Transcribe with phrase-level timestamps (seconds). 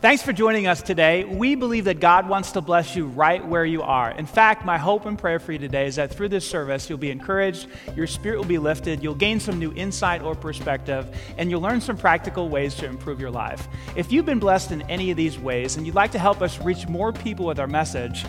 [0.00, 1.24] Thanks for joining us today.
[1.24, 4.12] We believe that God wants to bless you right where you are.
[4.12, 6.98] In fact, my hope and prayer for you today is that through this service, you'll
[6.98, 11.50] be encouraged, your spirit will be lifted, you'll gain some new insight or perspective, and
[11.50, 13.66] you'll learn some practical ways to improve your life.
[13.96, 16.60] If you've been blessed in any of these ways and you'd like to help us
[16.60, 18.24] reach more people with our message,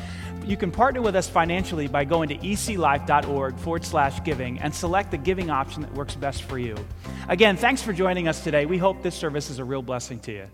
[0.45, 5.11] you can partner with us financially by going to eclife.org forward slash giving and select
[5.11, 6.75] the giving option that works best for you.
[7.27, 8.65] Again, thanks for joining us today.
[8.65, 10.47] We hope this service is a real blessing to you.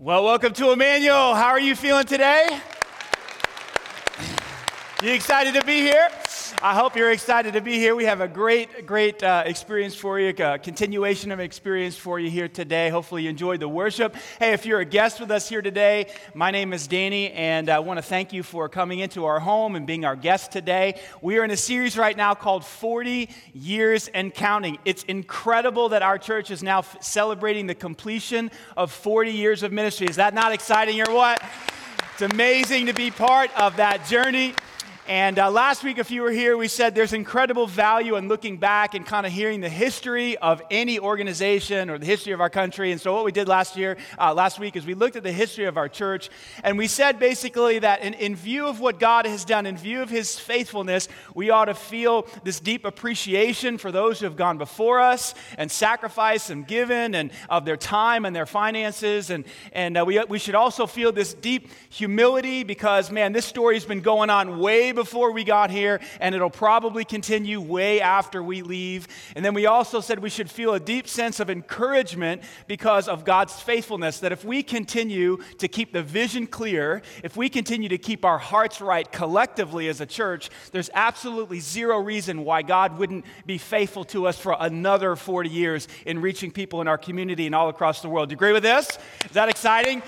[0.00, 1.34] Well, welcome to Emmanuel.
[1.34, 2.60] How are you feeling today?
[5.02, 6.08] You excited to be here?
[6.60, 7.94] I hope you're excited to be here.
[7.94, 12.30] We have a great, great uh, experience for you, a continuation of experience for you
[12.30, 12.88] here today.
[12.88, 14.16] Hopefully, you enjoyed the worship.
[14.40, 17.78] Hey, if you're a guest with us here today, my name is Danny, and I
[17.78, 21.00] want to thank you for coming into our home and being our guest today.
[21.22, 24.78] We are in a series right now called 40 Years and Counting.
[24.84, 29.70] It's incredible that our church is now f- celebrating the completion of 40 years of
[29.70, 30.08] ministry.
[30.08, 31.40] Is that not exciting or what?
[32.14, 34.54] It's amazing to be part of that journey.
[35.08, 38.58] And uh, last week, if you were here, we said there's incredible value in looking
[38.58, 42.50] back and kind of hearing the history of any organization or the history of our
[42.50, 42.92] country.
[42.92, 45.32] And so, what we did last year, uh, last week, is we looked at the
[45.32, 46.28] history of our church,
[46.62, 50.02] and we said basically that in, in view of what God has done, in view
[50.02, 54.58] of His faithfulness, we ought to feel this deep appreciation for those who have gone
[54.58, 59.30] before us and sacrificed and given and of their time and their finances.
[59.30, 63.86] And, and uh, we, we should also feel this deep humility because, man, this story's
[63.86, 68.62] been going on way before we got here, and it'll probably continue way after we
[68.62, 69.06] leave.
[69.36, 73.24] And then we also said we should feel a deep sense of encouragement because of
[73.24, 74.18] God's faithfulness.
[74.18, 78.38] That if we continue to keep the vision clear, if we continue to keep our
[78.38, 84.04] hearts right collectively as a church, there's absolutely zero reason why God wouldn't be faithful
[84.06, 88.02] to us for another 40 years in reaching people in our community and all across
[88.02, 88.30] the world.
[88.30, 88.98] Do you agree with this?
[89.24, 90.02] Is that exciting?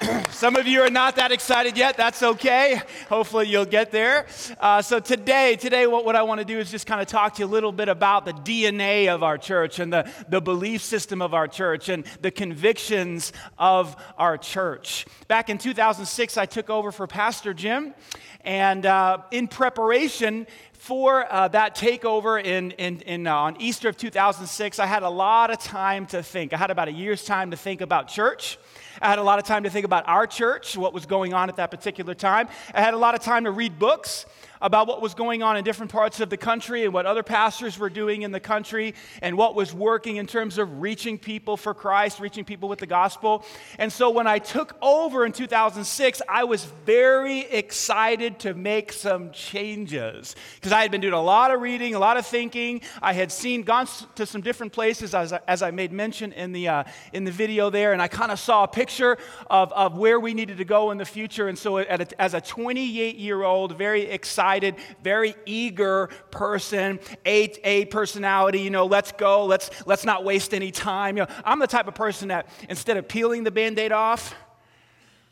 [0.30, 1.96] Some of you are not that excited yet.
[1.96, 2.80] That's okay.
[3.08, 4.26] Hopefully, you'll get there.
[4.58, 7.34] Uh, so, today, today, what, what I want to do is just kind of talk
[7.34, 10.82] to you a little bit about the DNA of our church and the, the belief
[10.82, 15.06] system of our church and the convictions of our church.
[15.28, 17.94] Back in 2006, I took over for Pastor Jim,
[18.42, 20.46] and uh, in preparation
[20.84, 25.08] for uh, that takeover in, in, in uh, on Easter of 2006, I had a
[25.08, 26.52] lot of time to think.
[26.52, 28.58] I had about a year's time to think about church.
[29.00, 31.48] I had a lot of time to think about our church, what was going on
[31.48, 32.48] at that particular time.
[32.74, 34.26] I had a lot of time to read books
[34.64, 37.78] about what was going on in different parts of the country and what other pastors
[37.78, 41.74] were doing in the country and what was working in terms of reaching people for
[41.74, 43.44] Christ, reaching people with the gospel.
[43.78, 49.32] And so when I took over in 2006, I was very excited to make some
[49.32, 52.80] changes because I had been doing a lot of reading, a lot of thinking.
[53.02, 56.52] I had seen, gone to some different places as I, as I made mention in
[56.52, 59.18] the, uh, in the video there, and I kind of saw a picture
[59.50, 61.48] of, of where we needed to go in the future.
[61.48, 61.84] And so a,
[62.18, 68.70] as a 28 year old, very excited excited, very eager person, A, A personality, you
[68.70, 71.16] know, let's go, let's, let's not waste any time.
[71.16, 74.34] You know, I'm the type of person that instead of peeling the band-aid off,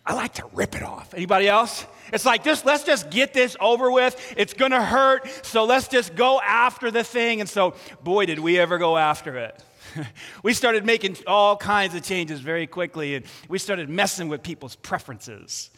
[0.05, 1.15] I like to rip it off.
[1.15, 1.87] Anybody else?
[2.13, 4.35] It's like just let's just get this over with.
[4.37, 7.41] It's gonna hurt, so let's just go after the thing.
[7.41, 9.63] And so, boy, did we ever go after it.
[10.43, 14.75] we started making all kinds of changes very quickly, and we started messing with people's
[14.75, 15.71] preferences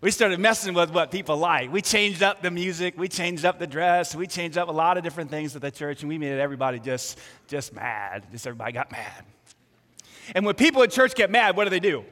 [0.00, 1.72] we started messing with what people like.
[1.72, 4.96] We changed up the music, we changed up the dress, we changed up a lot
[4.96, 8.26] of different things at the church, and we made everybody just, just mad.
[8.30, 9.24] Just everybody got mad.
[10.34, 12.04] And when people at church get mad, what do they do?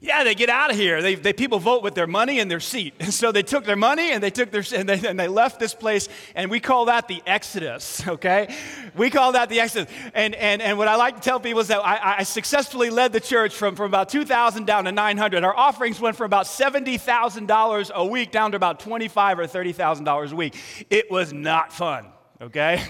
[0.00, 1.00] Yeah, they get out of here.
[1.00, 2.94] They, they, people vote with their money and their seat.
[3.06, 5.60] And so they took their money and they took their and they, and they left
[5.60, 6.08] this place.
[6.34, 8.02] And we call that the Exodus.
[8.16, 8.54] Okay,
[8.96, 9.92] we call that the Exodus.
[10.14, 13.12] And and and what I like to tell people is that I, I successfully led
[13.12, 15.44] the church from from about 2,000 down to 900.
[15.44, 19.46] Our offerings went from about seventy thousand dollars a week down to about 25 or
[19.46, 20.56] 30 thousand dollars a week.
[20.90, 22.06] It was not fun.
[22.40, 22.82] Okay.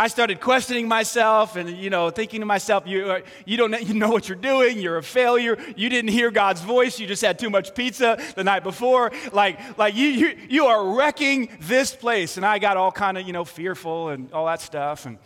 [0.00, 3.92] I started questioning myself and, you know, thinking to myself, you, uh, you don't you
[3.92, 4.78] know what you're doing.
[4.78, 5.58] You're a failure.
[5.76, 6.98] You didn't hear God's voice.
[6.98, 9.12] You just had too much pizza the night before.
[9.30, 12.38] Like, like you, you, you are wrecking this place.
[12.38, 15.04] And I got all kind of, you know, fearful and all that stuff.
[15.04, 15.18] And,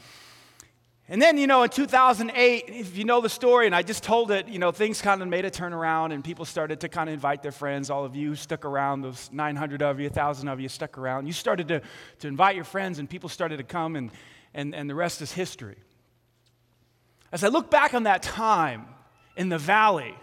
[1.09, 4.33] and then, you know, in 2008, if you know the story, and I just told
[4.33, 7.13] it, you know, things kind of made a turnaround and people started to kind of
[7.13, 7.91] invite their friends.
[7.91, 11.29] All of you stuck around, those 900 of you, 1,000 of you stuck around.
[11.29, 11.81] You started to,
[12.19, 14.11] to invite your friends and people started to come and,
[14.55, 15.77] and, and the rest is history.
[17.33, 18.87] As I look back on that time
[19.37, 20.15] in the valley,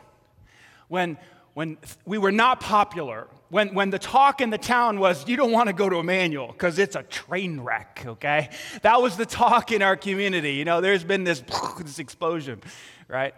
[0.88, 1.18] when,
[1.54, 5.52] when we were not popular, when, when the talk in the town was, you don't
[5.52, 8.50] want to go to Emmanuel because it's a train wreck, okay?
[8.82, 10.54] That was the talk in our community.
[10.54, 11.44] You know, there's been this,
[11.80, 12.62] this explosion,
[13.10, 13.36] right?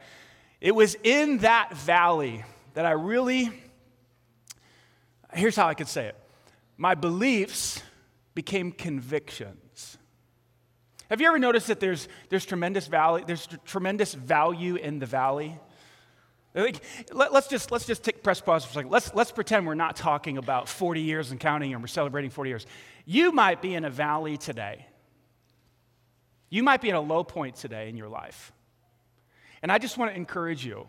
[0.61, 2.45] It was in that valley
[2.75, 3.51] that I really,
[5.33, 6.15] here's how I could say it
[6.77, 7.81] my beliefs
[8.35, 9.62] became convictions.
[11.13, 15.55] Have you ever noticed that there's, there's tremendous value, there's tremendous value in the valley?
[16.55, 18.89] Like, let, us just let's just take press pause for a second.
[18.89, 22.49] Let's let's pretend we're not talking about 40 years and counting, and we're celebrating 40
[22.49, 22.65] years.
[23.05, 24.87] You might be in a valley today.
[26.49, 28.51] You might be in a low point today in your life,
[29.61, 30.87] and I just want to encourage you.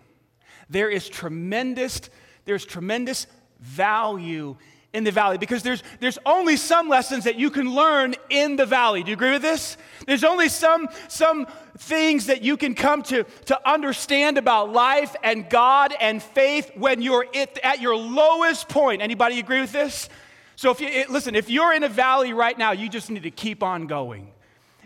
[0.70, 2.00] There is tremendous
[2.46, 3.26] there's tremendous
[3.60, 4.56] value
[4.94, 8.64] in the valley because there's, there's only some lessons that you can learn in the
[8.64, 9.02] valley.
[9.02, 9.76] Do you agree with this?
[10.06, 11.46] There's only some, some
[11.76, 17.02] things that you can come to, to understand about life and God and faith when
[17.02, 19.02] you're at, at your lowest point.
[19.02, 20.08] Anybody agree with this?
[20.56, 23.30] So if you listen, if you're in a valley right now, you just need to
[23.32, 24.30] keep on going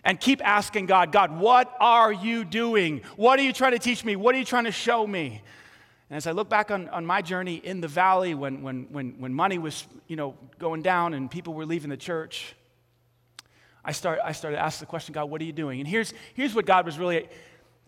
[0.04, 3.02] and keep asking God, God, what are you doing?
[3.16, 4.16] What are you trying to teach me?
[4.16, 5.42] What are you trying to show me?
[6.10, 9.14] And as I look back on, on my journey in the valley when, when, when,
[9.18, 12.54] when money was you know, going down and people were leaving the church,
[13.84, 15.80] I, start, I started asking the question, God, what are you doing?
[15.80, 17.28] And here's, here's what God was really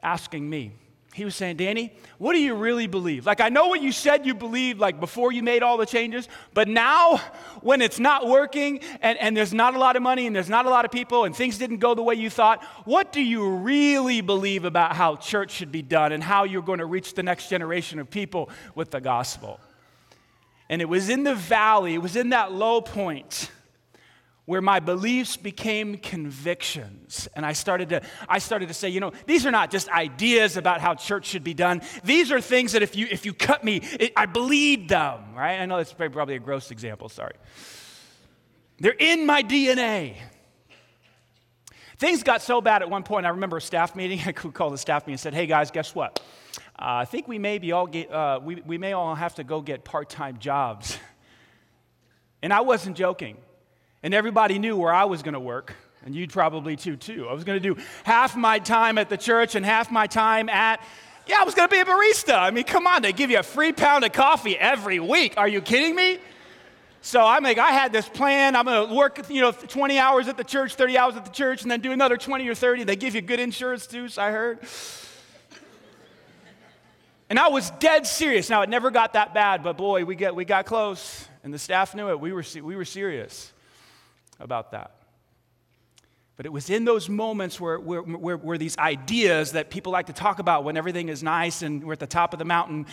[0.03, 0.73] asking me
[1.13, 3.27] he was saying, Danny, what do you really believe?
[3.27, 6.29] Like, I know what you said you believed, like before you made all the changes,
[6.55, 7.17] but now
[7.63, 10.67] when it's not working and, and there's not a lot of money and there's not
[10.67, 13.57] a lot of people and things didn't go the way you thought, what do you
[13.57, 17.25] really believe about how church should be done and how you're going to reach the
[17.25, 19.59] next generation of people with the gospel?
[20.69, 23.51] And it was in the valley, it was in that low point
[24.51, 27.29] where my beliefs became convictions.
[27.37, 30.57] And i started to i started to say you know these are not just ideas
[30.57, 31.83] about how church should be done.
[32.03, 35.61] These are things that if you if you cut me it, i bleed them right?
[35.61, 37.35] I know that's probably a gross example sorry.
[38.81, 40.17] They're in my dna
[41.99, 44.79] things got so bad at one point i remember a staff meeting i called the
[44.79, 46.21] staff meeting and said hey guys guess what?
[46.77, 49.45] Uh, i think we may be all get, uh, we, we may all have to
[49.45, 50.99] go get part-time jobs.
[52.43, 53.37] And i wasn't joking
[54.03, 55.75] and everybody knew where I was going to work,
[56.05, 57.29] and you'd probably too, too.
[57.29, 60.49] I was going to do half my time at the church and half my time
[60.49, 60.83] at,
[61.27, 62.39] yeah, I was going to be a barista.
[62.39, 65.35] I mean, come on, they give you a free pound of coffee every week.
[65.37, 66.19] Are you kidding me?
[67.03, 68.57] So I'm like, I had this plan.
[68.57, 71.31] I'm going to work, you know, 20 hours at the church, 30 hours at the
[71.31, 72.85] church, and then do another 20 or 30.
[72.85, 74.59] They give you good insurance too, so I heard.
[77.31, 78.51] And I was dead serious.
[78.51, 81.59] Now, it never got that bad, but boy, we, get, we got close, and the
[81.59, 82.19] staff knew it.
[82.19, 83.53] We were, we were serious
[84.41, 84.93] about that.
[86.37, 90.07] But it was in those moments where, where, where, where, these ideas that people like
[90.07, 92.87] to talk about when everything is nice and we're at the top of the mountain,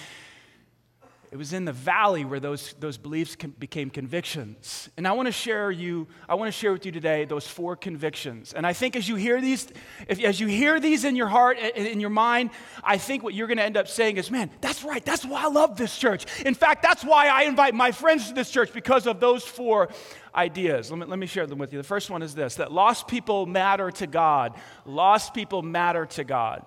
[1.30, 4.90] it was in the valley where those, those beliefs became convictions.
[4.96, 7.76] And I want to share you, I want to share with you today those four
[7.76, 8.54] convictions.
[8.54, 9.68] And I think as you hear these,
[10.08, 12.52] if, as you hear these in your heart and in your mind,
[12.82, 15.04] I think what you're going to end up saying is, man, that's right.
[15.04, 16.26] That's why I love this church.
[16.46, 19.90] In fact, that's why I invite my friends to this church because of those four
[20.34, 20.92] ideas.
[20.92, 21.78] Let me, let me share them with you.
[21.78, 24.54] The first one is this that lost people matter to God.
[24.86, 26.66] Lost people matter to God.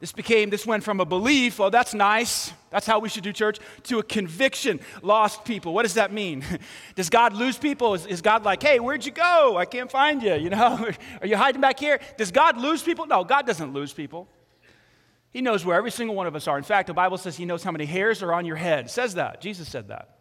[0.00, 3.32] This became, this went from a belief, oh, that's nice, that's how we should do
[3.32, 4.78] church, to a conviction.
[5.02, 5.74] Lost people.
[5.74, 6.44] What does that mean?
[6.94, 7.94] Does God lose people?
[7.94, 9.56] Is, is, God like, hey, where'd you go?
[9.56, 10.34] I can't find you.
[10.34, 10.88] You know,
[11.20, 11.98] are you hiding back here?
[12.16, 13.06] Does God lose people?
[13.06, 14.28] No, God doesn't lose people.
[15.30, 16.56] He knows where every single one of us are.
[16.56, 18.86] In fact, the Bible says He knows how many hairs are on your head.
[18.86, 19.40] It says that.
[19.40, 20.17] Jesus said that.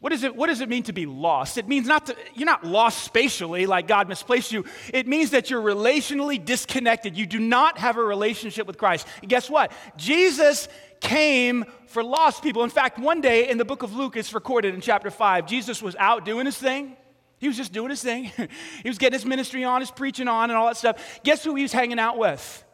[0.00, 1.56] What, is it, what does it mean to be lost?
[1.56, 4.64] It means not to, you're not lost spatially like God misplaced you.
[4.92, 7.16] It means that you're relationally disconnected.
[7.16, 9.06] You do not have a relationship with Christ.
[9.22, 9.72] And guess what?
[9.96, 10.68] Jesus
[11.00, 12.62] came for lost people.
[12.62, 15.80] In fact, one day in the book of Luke, it's recorded in chapter 5, Jesus
[15.80, 16.96] was out doing his thing.
[17.38, 18.24] He was just doing his thing.
[18.82, 21.20] he was getting his ministry on, his preaching on, and all that stuff.
[21.22, 22.64] Guess who he was hanging out with?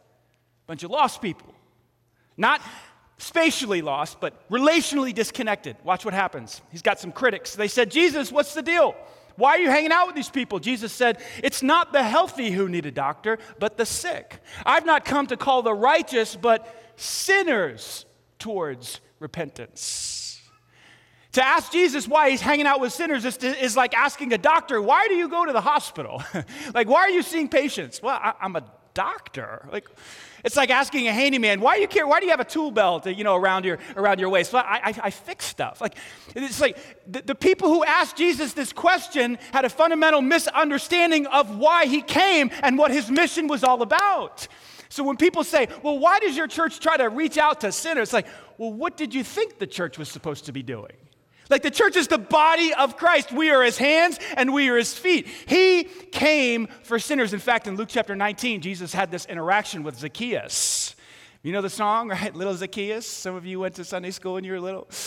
[0.65, 1.53] A bunch of lost people.
[2.37, 2.61] Not
[3.23, 5.77] spatially lost, but relationally disconnected.
[5.83, 6.61] Watch what happens.
[6.71, 7.55] He's got some critics.
[7.55, 8.95] They said, Jesus, what's the deal?
[9.35, 10.59] Why are you hanging out with these people?
[10.59, 14.39] Jesus said, It's not the healthy who need a doctor, but the sick.
[14.65, 18.05] I've not come to call the righteous, but sinners
[18.37, 20.41] towards repentance.
[21.31, 24.37] To ask Jesus why he's hanging out with sinners is, to, is like asking a
[24.37, 26.21] doctor, Why do you go to the hospital?
[26.73, 28.03] like, why are you seeing patients?
[28.03, 28.63] Well, I, I'm a
[28.93, 29.67] doctor.
[29.71, 29.87] Like,
[30.43, 32.05] it's like asking a handyman, why do you care?
[32.05, 34.51] Why do you have a tool belt, you know, around your, around your waist?
[34.51, 35.79] Well, I, I, I fix stuff.
[35.79, 35.95] Like,
[36.35, 36.77] it's like
[37.09, 42.01] the, the people who asked Jesus this question had a fundamental misunderstanding of why he
[42.01, 44.47] came and what his mission was all about.
[44.89, 48.09] So when people say, well, why does your church try to reach out to sinners?
[48.09, 50.91] It's like, well, what did you think the church was supposed to be doing?
[51.53, 53.31] Like the church is the body of Christ.
[53.31, 55.27] We are his hands and we are his feet.
[55.27, 57.31] He came for sinners.
[57.31, 60.95] In fact, in Luke chapter 19, Jesus had this interaction with Zacchaeus.
[61.43, 62.33] You know the song, right?
[62.33, 63.05] Little Zacchaeus.
[63.05, 64.89] Some of you went to Sunday school when you were little.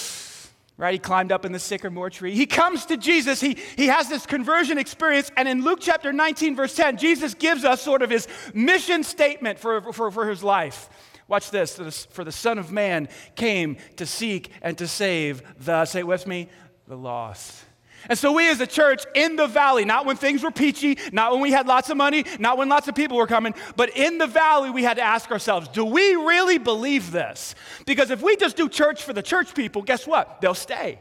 [0.79, 0.93] Right?
[0.93, 2.35] He climbed up in the sycamore tree.
[2.35, 3.41] He comes to Jesus.
[3.41, 5.31] He, he has this conversion experience.
[5.35, 9.59] And in Luke chapter 19, verse 10, Jesus gives us sort of his mission statement
[9.59, 10.91] for, for, for his life.
[11.28, 12.06] Watch this.
[12.11, 16.26] For the Son of Man came to seek and to save the, say it with
[16.26, 16.49] me,
[16.87, 17.64] the lost.
[18.09, 21.33] And so, we as a church in the valley, not when things were peachy, not
[21.33, 24.18] when we had lots of money, not when lots of people were coming, but in
[24.18, 27.56] the valley, we had to ask ourselves, do we really believe this?
[27.85, 30.40] Because if we just do church for the church people, guess what?
[30.40, 31.00] They'll stay.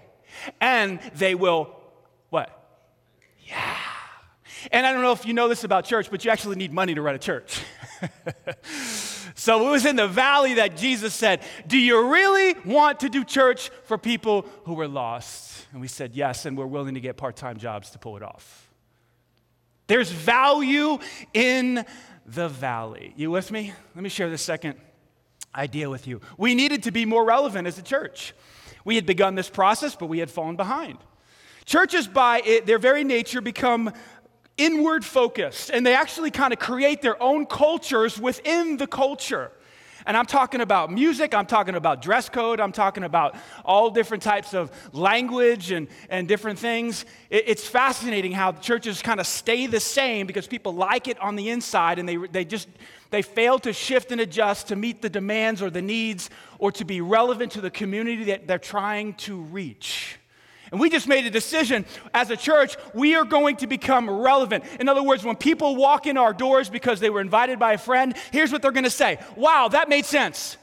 [0.59, 1.75] And they will,
[2.29, 2.49] what?
[3.45, 3.77] Yeah.
[4.71, 6.95] And I don't know if you know this about church, but you actually need money
[6.95, 7.61] to run a church.
[9.45, 13.23] so it was in the valley that Jesus said, Do you really want to do
[13.23, 15.67] church for people who were lost?
[15.71, 18.23] And we said yes, and we're willing to get part time jobs to pull it
[18.23, 18.73] off.
[19.85, 20.97] There's value
[21.31, 21.85] in
[22.25, 23.13] the valley.
[23.15, 23.71] You with me?
[23.93, 24.79] Let me share the second
[25.53, 26.21] idea with you.
[26.39, 28.33] We needed to be more relevant as a church.
[28.83, 30.97] We had begun this process, but we had fallen behind.
[31.65, 33.93] Churches, by it, their very nature, become
[34.57, 39.51] inward focused, and they actually kind of create their own cultures within the culture.
[40.07, 44.21] And I'm talking about music, I'm talking about dress code, I'm talking about all different
[44.21, 47.05] types of language and, and different things.
[47.31, 51.35] It, it's fascinating how churches kind of stay the same because people like it on
[51.35, 52.67] the inside and they, they just
[53.09, 56.85] they fail to shift and adjust to meet the demands or the needs or to
[56.85, 60.19] be relevant to the community that they're trying to reach.
[60.75, 64.65] And we just made a decision as a church, we are going to become relevant.
[64.77, 67.77] In other words, when people walk in our doors because they were invited by a
[67.77, 70.57] friend, here's what they're going to say Wow, that made sense.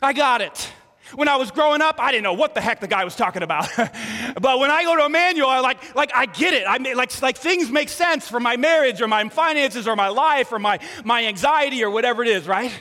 [0.00, 0.70] I got it.
[1.16, 3.42] When I was growing up, I didn't know what the heck the guy was talking
[3.42, 3.68] about.
[3.76, 6.62] but when I go to Emmanuel, I like, like I get it.
[6.68, 10.10] I mean, like, like things make sense for my marriage or my finances or my
[10.10, 12.72] life or my, my anxiety or whatever it is, right?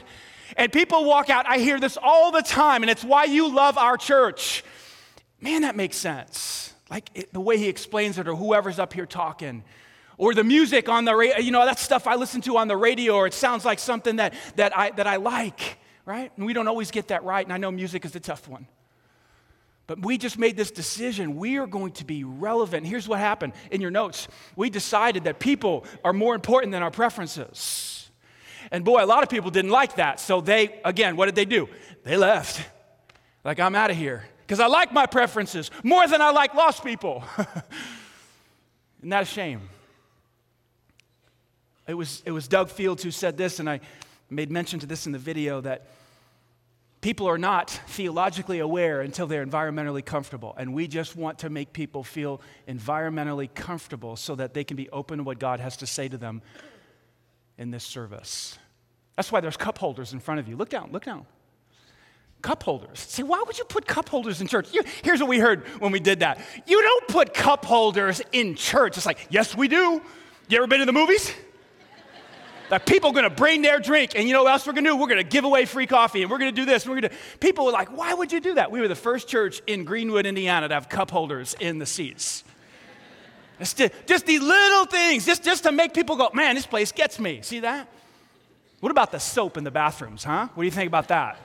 [0.56, 3.80] And people walk out, I hear this all the time, and it's why you love
[3.80, 4.64] our church
[5.42, 6.74] man, that makes sense.
[6.90, 9.64] Like it, the way he explains it, or whoever's up here talking.
[10.18, 12.78] Or the music on the radio, you know, that stuff I listen to on the
[12.78, 16.32] radio, or it sounds like something that, that, I, that I like, right?
[16.38, 18.68] And we don't always get that right, and I know music is a tough one.
[19.88, 21.38] But we just made this decision.
[21.38, 22.86] We are going to be relevant.
[22.86, 24.28] Here's what happened in your notes.
[24.56, 28.10] We decided that people are more important than our preferences.
[28.72, 30.20] And boy, a lot of people didn't like that.
[30.20, 31.68] So they, again, what did they do?
[32.04, 32.66] They left.
[33.44, 36.84] Like, I'm out of here because I like my preferences more than I like lost
[36.84, 37.24] people.
[39.00, 39.62] Isn't that a shame?
[41.88, 43.80] It was, it was Doug Fields who said this, and I
[44.30, 45.88] made mention to this in the video that
[47.00, 50.54] people are not theologically aware until they're environmentally comfortable.
[50.58, 54.90] And we just want to make people feel environmentally comfortable so that they can be
[54.90, 56.42] open to what God has to say to them
[57.58, 58.60] in this service.
[59.16, 60.58] That's why there's cup holders in front of you.
[60.58, 61.26] Look down, look down
[62.42, 63.00] cup holders.
[63.00, 64.74] See, why would you put cup holders in church?
[64.74, 66.40] You, here's what we heard when we did that.
[66.66, 68.98] You don't put cup holders in church.
[68.98, 70.02] It's like, yes, we do.
[70.50, 71.34] You ever been to the movies?
[72.70, 74.96] That people gonna bring their drink, and you know what else we're gonna do?
[74.96, 77.14] We're gonna give away free coffee, and we're gonna do this, and we're gonna.
[77.42, 78.72] People were like, why would you do that?
[78.72, 82.46] We were the first church in Greenwood, Indiana to have cup holders in the seats.
[83.60, 87.42] Just these little things, just, just to make people go, man, this place gets me.
[87.44, 87.88] See that?
[88.80, 90.48] What about the soap in the bathrooms, huh?
[90.56, 91.38] What do you think about that?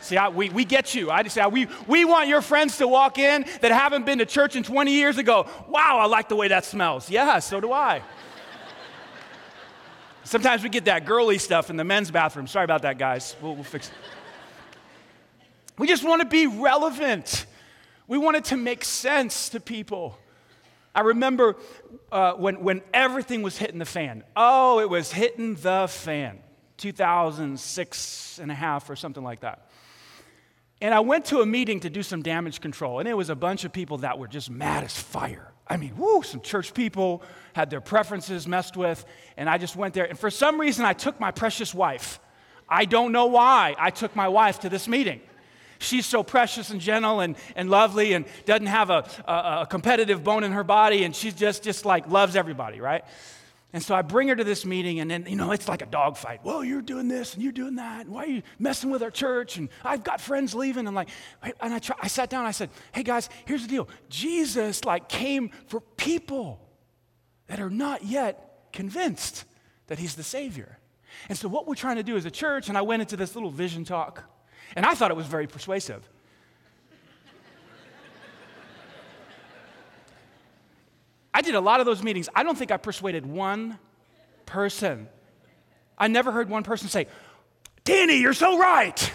[0.00, 1.10] See, I, we, we get you.
[1.10, 4.26] I just say, we, we want your friends to walk in that haven't been to
[4.26, 5.46] church in 20 years ago.
[5.68, 7.10] Wow, I like the way that smells.
[7.10, 8.02] Yeah, so do I.
[10.24, 12.46] Sometimes we get that girly stuff in the men's bathroom.
[12.46, 13.36] Sorry about that, guys.
[13.42, 13.94] We'll, we'll fix it.
[15.78, 17.46] We just want to be relevant.
[18.06, 20.18] We want it to make sense to people.
[20.94, 21.56] I remember
[22.10, 24.24] uh, when, when everything was hitting the fan.
[24.36, 26.40] Oh, it was hitting the fan.
[26.76, 29.69] 2006 and a half or something like that.
[30.80, 33.34] And I went to a meeting to do some damage control, and it was a
[33.34, 35.52] bunch of people that were just mad as fire.
[35.68, 37.22] I mean, whoo, some church people
[37.52, 39.04] had their preferences messed with,
[39.36, 40.06] and I just went there.
[40.06, 42.18] And for some reason, I took my precious wife.
[42.68, 45.20] I don't know why I took my wife to this meeting.
[45.78, 49.32] She's so precious and gentle and, and lovely and doesn't have a, a,
[49.62, 53.04] a competitive bone in her body, and she's just, just like loves everybody, right?
[53.72, 55.86] And so I bring her to this meeting, and then, you know, it's like a
[55.86, 56.40] dogfight.
[56.42, 58.06] Well, you're doing this and you're doing that.
[58.06, 59.58] And why are you messing with our church?
[59.58, 60.88] And I've got friends leaving.
[60.88, 61.08] And like,
[61.42, 63.88] and I, try, I sat down, I said, hey guys, here's the deal.
[64.08, 66.60] Jesus, like, came for people
[67.46, 69.44] that are not yet convinced
[69.86, 70.78] that he's the Savior.
[71.28, 73.34] And so what we're trying to do as a church, and I went into this
[73.34, 74.24] little vision talk,
[74.74, 76.08] and I thought it was very persuasive.
[81.32, 82.28] I did a lot of those meetings.
[82.34, 83.78] I don't think I persuaded one
[84.46, 85.08] person.
[85.96, 87.06] I never heard one person say,
[87.84, 89.12] Danny, you're so right.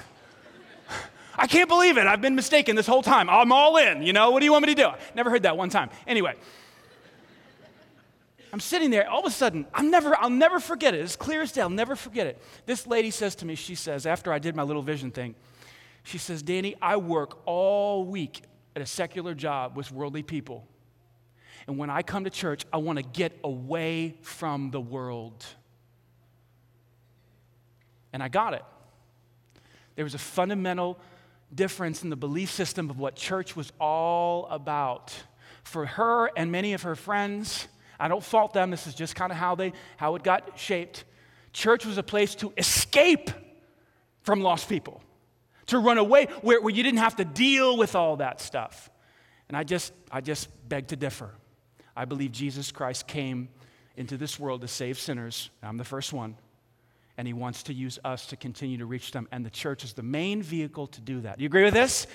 [1.38, 2.08] I can't believe it.
[2.08, 3.30] I've been mistaken this whole time.
[3.30, 4.04] I'm all in.
[4.04, 4.90] You know, what do you want me to do?
[5.16, 5.90] Never heard that one time.
[6.08, 6.36] Anyway,
[8.54, 9.10] I'm sitting there.
[9.10, 11.02] All of a sudden, I'm never, I'll never forget it.
[11.02, 11.62] It's clear as day.
[11.62, 12.42] I'll never forget it.
[12.66, 15.36] This lady says to me, she says, after I did my little vision thing,
[16.04, 18.42] she says, Danny, I work all week
[18.76, 20.66] at a secular job with worldly people.
[21.68, 25.46] And when I come to church, I want to get away from the world.
[28.14, 28.64] And I got it.
[29.96, 31.00] There was a fundamental
[31.54, 35.14] difference in the belief system of what church was all about.
[35.64, 37.68] For her and many of her friends,
[38.00, 41.06] I don't fault them, this is just kind of how, they, how it got shaped.
[41.54, 43.32] Church was a place to escape
[44.22, 45.02] from lost people,
[45.68, 48.90] to run away where, where you didn't have to deal with all that stuff.
[49.48, 51.32] And I just, I just beg to differ.
[51.96, 53.50] I believe Jesus Christ came
[53.98, 55.50] into this world to save sinners.
[55.64, 56.36] I'm the first one
[57.18, 59.28] and he wants to use us to continue to reach them.
[59.32, 61.38] And the church is the main vehicle to do that.
[61.38, 62.08] Do You agree with this?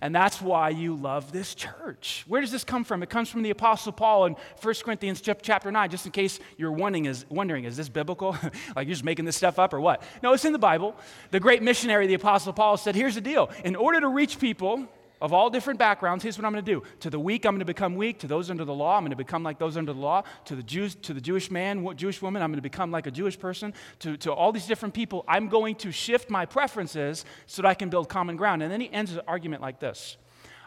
[0.00, 2.24] And that's why you love this church.
[2.26, 3.02] Where does this come from?
[3.02, 6.72] It comes from the Apostle Paul in 1 Corinthians chapter 9, just in case you're
[6.72, 8.32] wondering, is, wondering, is this biblical?
[8.76, 10.02] like you're just making this stuff up or what?
[10.22, 10.94] No, it's in the Bible.
[11.30, 13.50] The great missionary, the Apostle Paul, said, Here's the deal.
[13.64, 14.86] In order to reach people,
[15.24, 16.82] of all different backgrounds, here's what I'm going to do.
[17.00, 18.18] To the weak, I'm going to become weak.
[18.18, 20.22] To those under the law, I'm going to become like those under the law.
[20.44, 23.10] To the Jews, to the Jewish man, Jewish woman, I'm going to become like a
[23.10, 23.72] Jewish person.
[24.00, 27.72] To, to all these different people, I'm going to shift my preferences so that I
[27.72, 28.62] can build common ground.
[28.62, 30.18] And then he ends his argument like this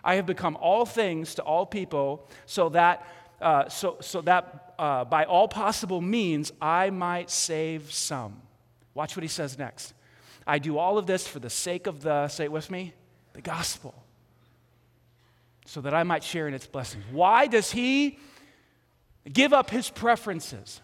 [0.03, 3.05] I have become all things to all people so that,
[3.39, 8.41] uh, so, so that uh, by all possible means I might save some.
[8.95, 9.93] Watch what he says next.
[10.47, 12.95] I do all of this for the sake of the, say it with me,
[13.33, 14.06] the gospel
[15.67, 17.03] so that I might share in its blessings.
[17.11, 18.17] Why does he
[19.31, 20.81] give up his preferences?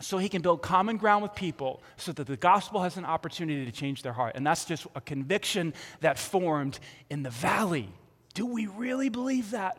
[0.00, 3.64] So he can build common ground with people so that the gospel has an opportunity
[3.64, 4.32] to change their heart.
[4.34, 7.88] And that's just a conviction that formed in the valley.
[8.34, 9.78] Do we really believe that?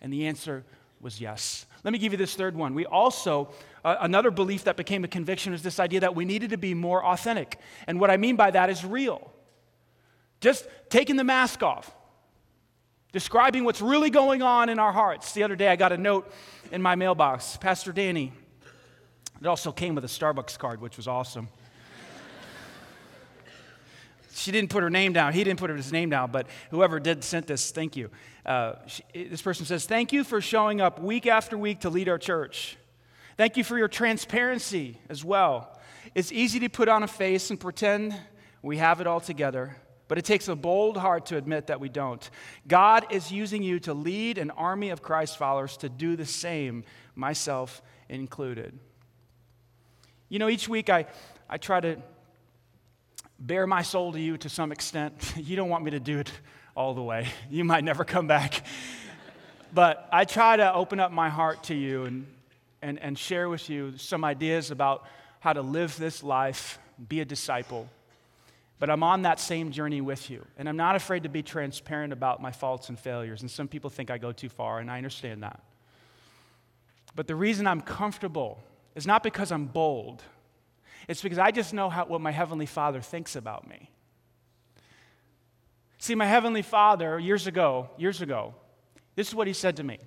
[0.00, 0.64] And the answer
[1.00, 1.66] was yes.
[1.84, 2.74] Let me give you this third one.
[2.74, 3.50] We also,
[3.84, 6.74] uh, another belief that became a conviction is this idea that we needed to be
[6.74, 7.60] more authentic.
[7.86, 9.30] And what I mean by that is real.
[10.40, 11.94] Just taking the mask off
[13.14, 15.32] describing what's really going on in our hearts.
[15.32, 16.30] The other day, I got a note
[16.72, 18.32] in my mailbox Pastor Danny.
[19.40, 21.46] It also came with a Starbucks card, which was awesome.
[24.34, 25.32] she didn't put her name down.
[25.32, 28.10] He didn't put his name down, but whoever did sent this, thank you.
[28.44, 32.08] Uh, she, this person says, Thank you for showing up week after week to lead
[32.08, 32.76] our church.
[33.36, 35.78] Thank you for your transparency as well.
[36.16, 38.12] It's easy to put on a face and pretend
[38.60, 39.76] we have it all together.
[40.06, 42.28] But it takes a bold heart to admit that we don't.
[42.68, 46.84] God is using you to lead an army of Christ followers to do the same,
[47.14, 48.78] myself included.
[50.28, 51.06] You know, each week I,
[51.48, 51.96] I try to
[53.38, 55.34] bare my soul to you to some extent.
[55.36, 56.30] You don't want me to do it
[56.76, 58.64] all the way, you might never come back.
[59.72, 62.26] but I try to open up my heart to you and,
[62.82, 65.06] and, and share with you some ideas about
[65.38, 67.88] how to live this life, be a disciple.
[68.78, 70.44] But I'm on that same journey with you.
[70.58, 73.40] And I'm not afraid to be transparent about my faults and failures.
[73.40, 75.60] And some people think I go too far, and I understand that.
[77.14, 78.62] But the reason I'm comfortable
[78.94, 80.22] is not because I'm bold,
[81.08, 83.90] it's because I just know how, what my Heavenly Father thinks about me.
[85.98, 88.54] See, my Heavenly Father, years ago, years ago,
[89.14, 89.98] this is what He said to me.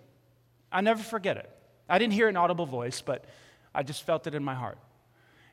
[0.71, 1.49] I'll never forget it.
[1.88, 3.25] I didn't hear an audible voice, but
[3.73, 4.77] I just felt it in my heart.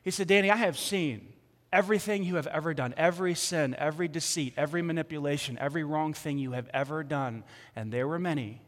[0.03, 1.33] He said, Danny, I have seen
[1.71, 6.51] everything you have ever done, every sin, every deceit, every manipulation, every wrong thing you
[6.51, 7.43] have ever done,
[7.75, 8.61] and there were many.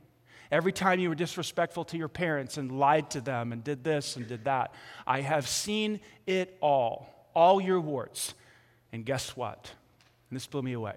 [0.51, 4.15] Every time you were disrespectful to your parents and lied to them and did this
[4.15, 4.73] and did that,
[5.05, 8.33] I have seen it all, all your warts.
[8.93, 9.71] And guess what?
[10.29, 10.95] And this blew me away.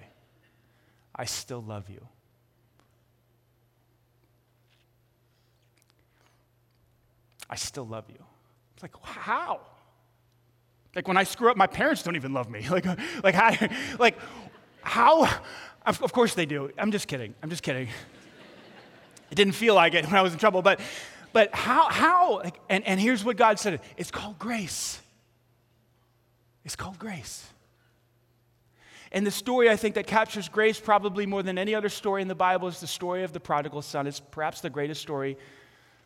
[1.15, 2.07] I still love you.
[7.49, 8.25] I still love you.
[8.75, 9.61] It's like, how?
[10.95, 12.67] Like when I screw up, my parents don't even love me.
[12.71, 12.87] Like,
[13.23, 14.19] like, how, like
[14.83, 15.29] how?
[15.87, 16.71] Of course they do.
[16.79, 17.35] I'm just kidding.
[17.43, 17.89] I'm just kidding.
[19.31, 20.81] It didn't feel like it when I was in trouble, but,
[21.33, 21.89] but how?
[21.89, 22.39] How?
[22.39, 25.01] Like, and, and here's what God said it's called grace.
[26.65, 27.47] It's called grace.
[29.13, 32.29] And the story I think that captures grace probably more than any other story in
[32.29, 34.07] the Bible is the story of the prodigal son.
[34.07, 35.37] It's perhaps the greatest story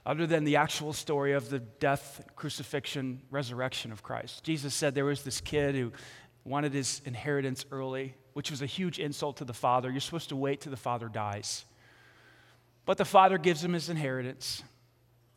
[0.07, 4.45] other than the actual story of the death, crucifixion, resurrection of Christ.
[4.45, 5.93] Jesus said there was this kid who
[6.45, 9.91] wanted his inheritance early, which was a huge insult to the father.
[9.91, 11.65] You're supposed to wait till the father dies.
[12.85, 14.63] But the father gives him his inheritance.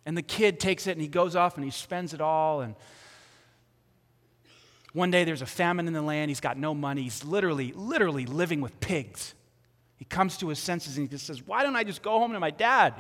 [0.06, 2.62] And the kid takes it and he goes off and he spends it all.
[2.62, 2.76] And
[4.92, 6.30] One day there's a famine in the land.
[6.30, 7.04] He's got no money.
[7.04, 9.34] He's literally, literally living with pigs.
[9.96, 12.34] He comes to his senses and he just says, Why don't I just go home
[12.34, 12.96] to my dad?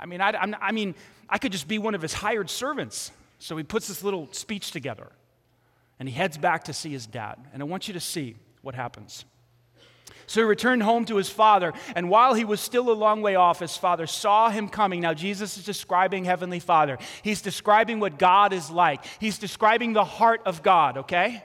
[0.00, 0.94] I mean, I, I mean,
[1.28, 3.12] I could just be one of his hired servants.
[3.38, 5.12] So he puts this little speech together
[5.98, 7.36] and he heads back to see his dad.
[7.52, 9.24] And I want you to see what happens.
[10.26, 13.34] So he returned home to his father, and while he was still a long way
[13.34, 15.00] off, his father saw him coming.
[15.00, 16.98] Now, Jesus is describing Heavenly Father.
[17.22, 21.42] He's describing what God is like, he's describing the heart of God, okay?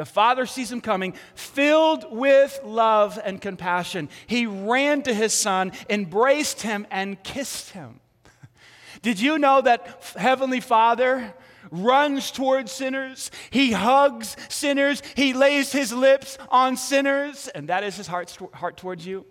[0.00, 4.08] The father sees him coming, filled with love and compassion.
[4.26, 8.00] He ran to his son, embraced him, and kissed him.
[9.02, 11.34] Did you know that Heavenly Father
[11.70, 13.30] runs towards sinners?
[13.50, 15.02] He hugs sinners.
[15.16, 17.48] He lays his lips on sinners.
[17.48, 19.26] And that is his heart, heart towards you?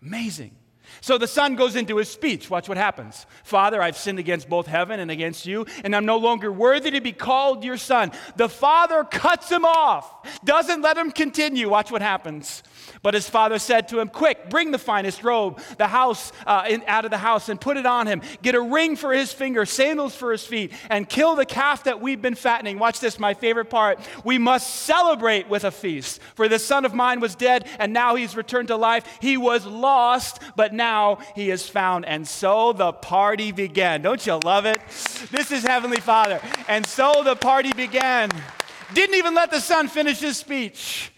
[0.00, 0.54] Amazing.
[1.00, 2.50] So the son goes into his speech.
[2.50, 3.26] Watch what happens.
[3.44, 7.00] Father, I've sinned against both heaven and against you, and I'm no longer worthy to
[7.00, 8.12] be called your son.
[8.36, 11.68] The father cuts him off, doesn't let him continue.
[11.68, 12.62] Watch what happens.
[13.02, 16.82] But his father said to him, Quick, bring the finest robe, the house uh, in,
[16.86, 18.22] out of the house, and put it on him.
[18.42, 22.00] Get a ring for his finger, sandals for his feet, and kill the calf that
[22.00, 22.78] we've been fattening.
[22.78, 24.00] Watch this, my favorite part.
[24.24, 26.20] We must celebrate with a feast.
[26.34, 29.04] For this son of mine was dead, and now he's returned to life.
[29.20, 32.04] He was lost, but now he is found.
[32.04, 34.02] And so the party began.
[34.02, 34.80] Don't you love it?
[35.30, 36.40] This is Heavenly Father.
[36.68, 38.30] And so the party began.
[38.94, 41.09] Didn't even let the son finish his speech.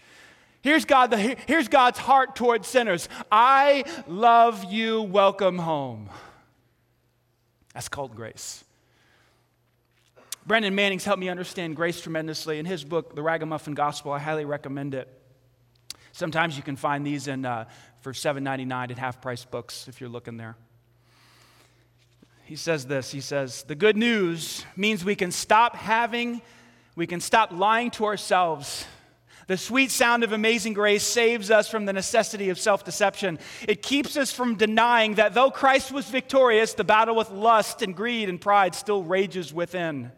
[0.63, 6.09] Here's, God, the, here's God's heart towards sinners I love you, welcome home.
[7.73, 8.63] That's called grace.
[10.47, 12.59] Brennan Manning's helped me understand grace tremendously.
[12.59, 15.09] In his book, The Ragamuffin Gospel, I highly recommend it.
[16.13, 17.65] Sometimes you can find these in, uh,
[17.99, 20.55] for $7.99 at half price books if you're looking there.
[22.45, 26.41] He says this He says, The good news means we can stop having,
[26.95, 28.85] we can stop lying to ourselves
[29.47, 33.39] the sweet sound of amazing grace saves us from the necessity of self deception.
[33.67, 37.95] It keeps us from denying that though Christ was victorious, the battle with lust and
[37.95, 40.11] greed and pride still rages within.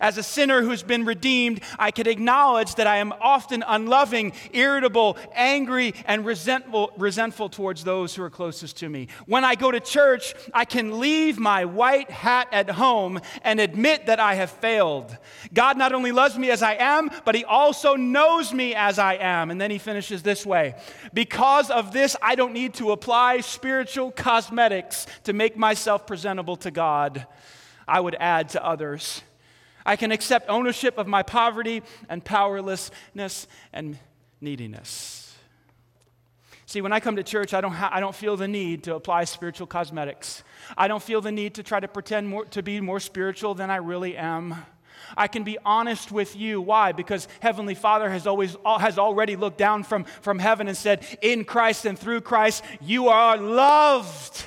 [0.00, 5.16] As a sinner who's been redeemed, I can acknowledge that I am often unloving, irritable,
[5.34, 9.08] angry, and resentful, resentful towards those who are closest to me.
[9.26, 14.06] When I go to church, I can leave my white hat at home and admit
[14.06, 15.16] that I have failed.
[15.52, 19.14] God not only loves me as I am, but He also knows me as I
[19.14, 19.50] am.
[19.50, 20.74] And then He finishes this way
[21.12, 26.70] Because of this, I don't need to apply spiritual cosmetics to make myself presentable to
[26.70, 27.26] God.
[27.86, 29.22] I would add to others.
[29.86, 33.98] I can accept ownership of my poverty and powerlessness and
[34.40, 35.24] neediness.
[36.66, 38.94] See, when I come to church, I don't, ha- I don't feel the need to
[38.94, 40.42] apply spiritual cosmetics.
[40.76, 43.70] I don't feel the need to try to pretend more, to be more spiritual than
[43.70, 44.56] I really am.
[45.16, 46.60] I can be honest with you.
[46.60, 46.92] Why?
[46.92, 51.44] Because Heavenly Father has always has already looked down from, from heaven and said, In
[51.44, 54.44] Christ and through Christ, you are loved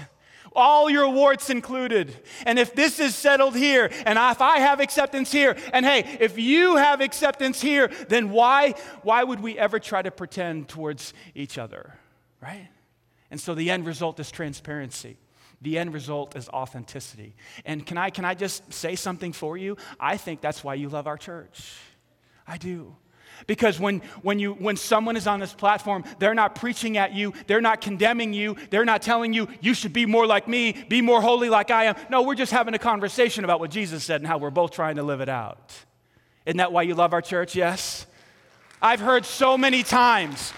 [0.57, 2.13] all your warts included.
[2.45, 6.37] And if this is settled here, and if I have acceptance here, and hey, if
[6.37, 11.57] you have acceptance here, then why, why would we ever try to pretend towards each
[11.57, 11.93] other,
[12.41, 12.67] right?
[13.29, 15.17] And so the end result is transparency.
[15.61, 17.35] The end result is authenticity.
[17.65, 19.77] And can I, can I just say something for you?
[19.99, 21.73] I think that's why you love our church.
[22.47, 22.95] I do.
[23.45, 27.33] Because when, when, you, when someone is on this platform, they're not preaching at you,
[27.45, 31.01] they're not condemning you, they're not telling you, you should be more like me, be
[31.01, 31.95] more holy like I am.
[32.09, 34.95] No, we're just having a conversation about what Jesus said and how we're both trying
[34.95, 35.73] to live it out.
[36.45, 37.55] Isn't that why you love our church?
[37.55, 38.07] Yes?
[38.81, 40.53] I've heard so many times.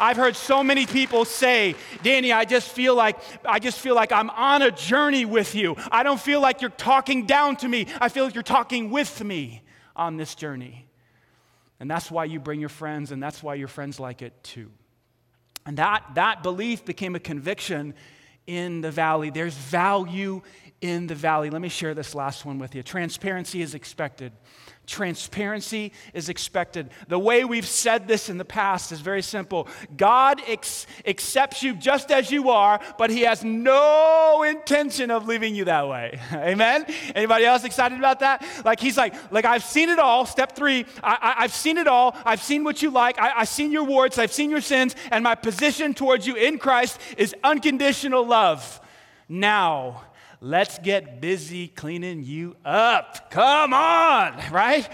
[0.00, 4.12] I've heard so many people say, Danny, I just feel like I just feel like
[4.12, 5.76] I'm on a journey with you.
[5.90, 7.86] I don't feel like you're talking down to me.
[8.00, 9.62] I feel like you're talking with me
[9.96, 10.87] on this journey.
[11.80, 14.70] And that's why you bring your friends, and that's why your friends like it too.
[15.64, 17.94] And that, that belief became a conviction
[18.46, 19.30] in the valley.
[19.30, 20.42] There's value
[20.80, 21.50] in the valley.
[21.50, 22.82] Let me share this last one with you.
[22.82, 24.32] Transparency is expected.
[24.88, 26.88] Transparency is expected.
[27.08, 31.74] The way we've said this in the past is very simple God ex- accepts you
[31.74, 36.18] just as you are, but He has no intention of leaving you that way.
[36.32, 36.86] Amen?
[37.14, 38.44] Anybody else excited about that?
[38.64, 40.24] Like, He's like, like I've seen it all.
[40.24, 42.16] Step three, I, have seen it all.
[42.24, 43.20] I've seen what you like.
[43.20, 44.16] I, I've seen your warts.
[44.16, 44.96] I've seen your sins.
[45.10, 48.80] And my position towards you in Christ is unconditional love.
[49.28, 50.04] Now,
[50.40, 53.30] let's get busy cleaning you up.
[53.30, 54.88] Come on, right?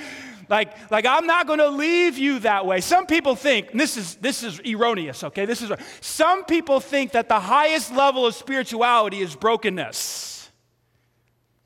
[0.48, 2.80] Like, like I'm not going to leave you that way.
[2.80, 5.46] Some people think, this is, this is erroneous, okay?
[5.46, 10.50] This is, some people think that the highest level of spirituality is brokenness,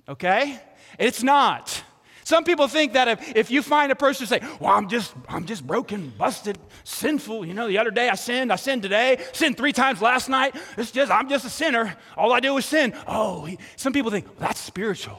[0.09, 0.61] okay?
[0.99, 1.83] It's not.
[2.29, 5.47] Some people think that if, if you find a person say, Well, I'm just, I'm
[5.47, 7.47] just broken, busted, sinful.
[7.47, 10.55] You know, the other day I sinned, I sinned today, sinned three times last night.
[10.77, 11.97] It's just, I'm just a sinner.
[12.19, 12.93] All I do is sin.
[13.07, 15.19] Oh, he, some people think, well, that's spiritual.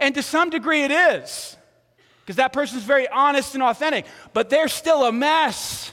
[0.00, 1.56] and to some degree it is,
[2.22, 5.92] because that person is very honest and authentic, but they're still a mess.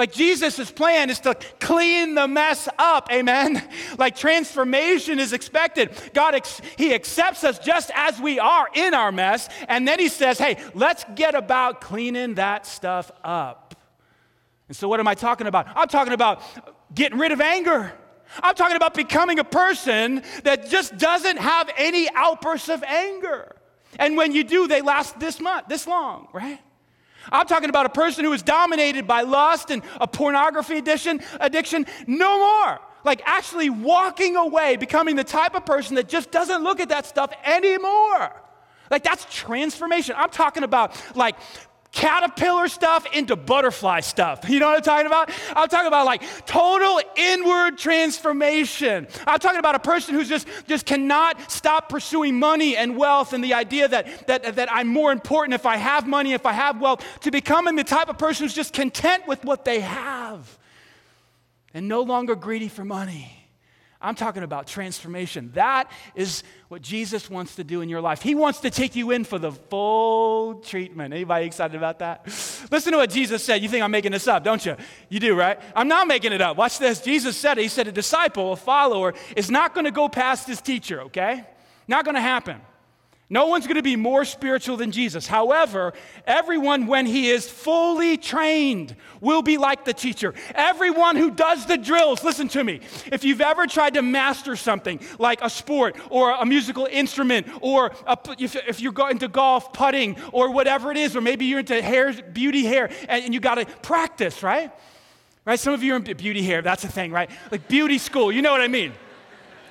[0.00, 3.62] Like Jesus' plan is to clean the mess up, amen?
[3.98, 5.90] Like transformation is expected.
[6.14, 10.08] God, ex- He accepts us just as we are in our mess, and then He
[10.08, 13.74] says, hey, let's get about cleaning that stuff up.
[14.68, 15.66] And so, what am I talking about?
[15.76, 16.40] I'm talking about
[16.94, 17.92] getting rid of anger.
[18.42, 23.54] I'm talking about becoming a person that just doesn't have any outbursts of anger.
[23.98, 26.60] And when you do, they last this month, this long, right?
[27.30, 31.86] I'm talking about a person who is dominated by lust and a pornography addiction, addiction.
[32.06, 32.80] No more.
[33.04, 37.06] Like actually walking away, becoming the type of person that just doesn't look at that
[37.06, 38.32] stuff anymore.
[38.90, 40.14] Like that's transformation.
[40.18, 41.36] I'm talking about like
[41.92, 44.48] caterpillar stuff into butterfly stuff.
[44.48, 45.30] You know what I'm talking about?
[45.56, 49.08] I'm talking about like total inward transformation.
[49.26, 53.42] I'm talking about a person who just, just cannot stop pursuing money and wealth and
[53.42, 56.80] the idea that, that, that I'm more important if I have money, if I have
[56.80, 60.58] wealth, to becoming the type of person who's just content with what they have
[61.74, 63.39] and no longer greedy for money.
[64.02, 65.50] I'm talking about transformation.
[65.54, 68.22] That is what Jesus wants to do in your life.
[68.22, 71.12] He wants to take you in for the full treatment.
[71.12, 72.24] Anybody excited about that?
[72.70, 73.62] Listen to what Jesus said.
[73.62, 74.76] You think I'm making this up, don't you?
[75.10, 75.60] You do, right?
[75.76, 76.56] I'm not making it up.
[76.56, 77.00] Watch this.
[77.02, 77.62] Jesus said it.
[77.62, 81.44] He said a disciple, a follower, is not going to go past his teacher, okay?
[81.86, 82.60] Not going to happen.
[83.32, 85.28] No one's going to be more spiritual than Jesus.
[85.28, 85.92] However,
[86.26, 90.34] everyone, when he is fully trained, will be like the teacher.
[90.52, 92.80] Everyone who does the drills, listen to me.
[93.12, 97.92] If you've ever tried to master something like a sport or a musical instrument, or
[98.04, 101.80] a, if, if you're into golf, putting, or whatever it is, or maybe you're into
[101.80, 104.72] hair, beauty hair, and, and you got to practice, right?
[105.44, 105.60] Right?
[105.60, 107.30] Some of you are in beauty hair, that's a thing, right?
[107.52, 108.92] Like beauty school, you know what I mean.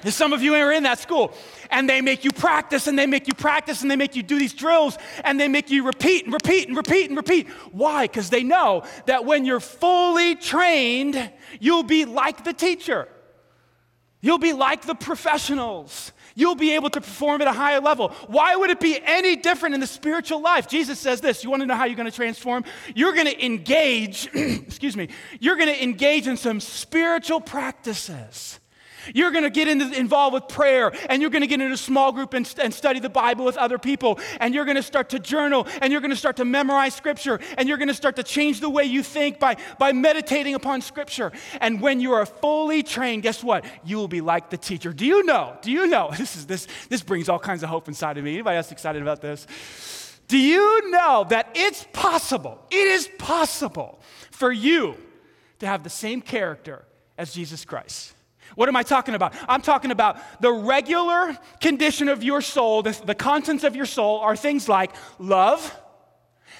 [0.04, 1.34] And some of you are in that school
[1.72, 4.40] and they make you practice and they make you practice and they make you do
[4.40, 7.48] these drills and they make you repeat and repeat and repeat and repeat.
[7.72, 8.06] Why?
[8.06, 13.08] Because they know that when you're fully trained, you'll be like the teacher.
[14.22, 16.12] You'll be like the professionals.
[16.36, 18.10] You'll be able to perform at a higher level.
[18.28, 20.68] Why would it be any different in the spiritual life?
[20.68, 21.44] Jesus says this.
[21.44, 22.64] You want to know how you're going to transform?
[22.96, 25.10] You're going to engage, excuse me,
[25.40, 28.60] you're going to engage in some spiritual practices
[29.14, 31.78] you're going to get into, involved with prayer and you're going to get into a
[31.78, 35.10] small group and, and study the Bible with other people and you're going to start
[35.10, 38.16] to journal and you're going to start to memorize scripture and you're going to start
[38.16, 41.32] to change the way you think by, by meditating upon scripture.
[41.62, 43.66] And when you are fully trained, guess what?
[43.84, 44.94] You will be like the teacher.
[44.94, 45.58] Do you know?
[45.62, 46.12] Do you know?
[46.20, 48.34] This, is, this, this brings all kinds of hope inside of me.
[48.34, 49.48] Anybody else excited about this?
[50.28, 54.00] Do you know that it's possible, it is possible
[54.32, 54.96] for you
[55.60, 56.86] to have the same character
[57.18, 58.14] as Jesus Christ?
[58.56, 59.34] What am I talking about?
[59.48, 64.20] I'm talking about the regular condition of your soul, the, the contents of your soul
[64.20, 65.76] are things like love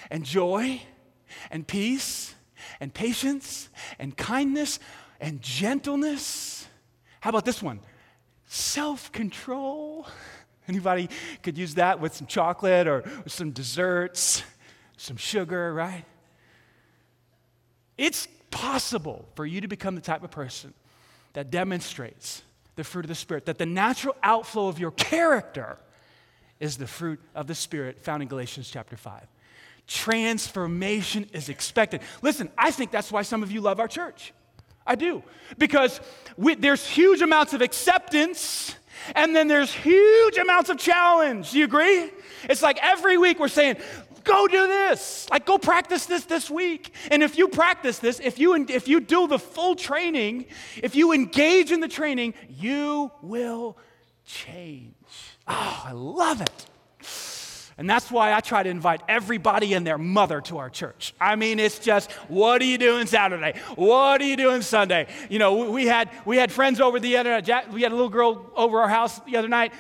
[0.10, 0.82] and joy
[1.52, 2.34] and peace
[2.80, 4.80] and patience and kindness
[5.20, 6.68] and gentleness.
[7.20, 7.80] How about this one?
[8.46, 10.08] Self-control.
[10.68, 11.10] Anybody
[11.42, 14.44] could use that with some chocolate or some desserts,
[14.98, 16.06] some sugar, right?
[17.98, 20.74] It's possible for you to become the type of person
[21.34, 22.44] that demonstrates
[22.76, 25.78] the fruit of the Spirit, that the natural outflow of your character
[26.60, 29.28] is the fruit of the Spirit found in Galatians chapter 5.
[29.88, 32.02] Transformation is expected.
[32.22, 34.34] Listen, I think that's why some of you love our church.
[34.86, 35.24] I do.
[35.58, 36.00] Because
[36.38, 38.76] we, there's huge amounts of acceptance
[39.16, 41.52] and then there's huge amounts of challenge.
[41.52, 42.12] Do you agree?
[42.44, 43.78] It's like every week we're saying,
[44.30, 45.28] go do this.
[45.32, 46.94] Like, go practice this this week.
[47.12, 50.46] And if you practice this, if you, if you do the full training,
[50.78, 53.78] if you engage in the training, you will
[54.26, 54.94] change.
[55.48, 56.66] Oh, I love it.
[57.78, 61.14] And that's why I try to invite everybody and their mother to our church.
[61.20, 63.58] I mean, it's just, what are you doing Saturday?
[63.76, 65.08] What are you doing Sunday?
[65.30, 68.52] You know, we had, we had friends over the other, we had a little girl
[68.58, 69.72] over our house the other night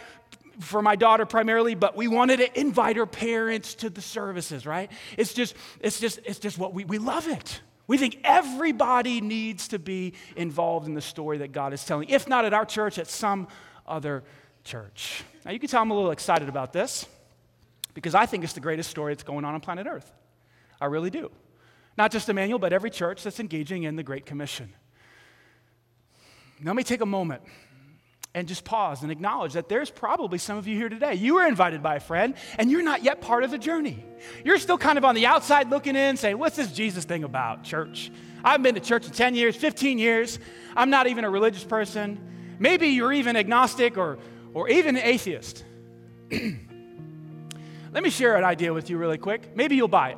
[0.60, 4.92] for my daughter primarily, but we wanted to invite her parents to the services, right?
[5.18, 7.62] It's just, it's just, it's just what we, we love it.
[7.88, 12.28] We think everybody needs to be involved in the story that God is telling, if
[12.28, 13.48] not at our church, at some
[13.88, 14.24] other
[14.64, 15.24] church.
[15.46, 17.08] Now, you can tell I'm a little excited about this
[17.94, 20.12] because I think it's the greatest story that's going on on planet Earth.
[20.80, 21.32] I really do.
[21.98, 24.74] Not just Emmanuel, but every church that's engaging in the Great Commission.
[26.60, 27.42] Now, let me take a moment
[28.36, 31.16] and just pause and acknowledge that there's probably some of you here today.
[31.16, 34.06] You were invited by a friend, and you're not yet part of the journey.
[34.44, 37.64] You're still kind of on the outside looking in, saying, What's this Jesus thing about,
[37.64, 38.12] church?
[38.44, 40.40] I've been to church in 10 years, 15 years.
[40.76, 42.56] I'm not even a religious person.
[42.60, 44.20] Maybe you're even agnostic or,
[44.54, 45.66] or even atheist.
[46.32, 49.56] Let me share an idea with you really quick.
[49.56, 50.18] Maybe you'll buy it.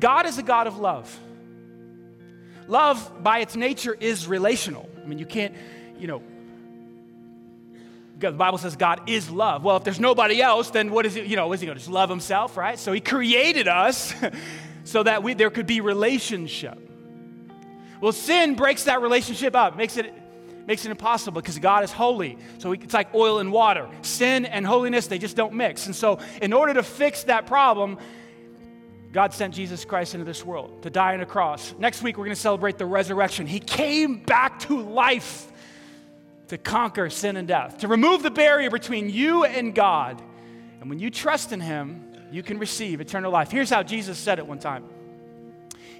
[0.00, 1.18] God is a God of love.
[2.68, 4.88] Love, by its nature, is relational.
[5.02, 5.54] I mean, you can't,
[5.98, 6.22] you know,
[8.18, 9.64] the Bible says God is love.
[9.64, 11.80] Well, if there's nobody else, then what is he, you know, is he going to
[11.80, 12.78] just love himself, right?
[12.78, 14.12] So he created us
[14.84, 16.78] so that we, there could be relationship.
[18.00, 20.14] Well, sin breaks that relationship up, makes it
[20.66, 22.36] makes it impossible because God is holy.
[22.58, 23.88] So it's like oil and water.
[24.02, 25.86] Sin and holiness, they just don't mix.
[25.86, 27.98] And so, in order to fix that problem,
[29.12, 31.74] God sent Jesus Christ into this world to die on a cross.
[31.78, 33.46] Next week, we're going to celebrate the resurrection.
[33.46, 35.50] He came back to life
[36.48, 40.22] to conquer sin and death, to remove the barrier between you and God.
[40.80, 43.50] And when you trust in Him, you can receive eternal life.
[43.50, 44.84] Here's how Jesus said it one time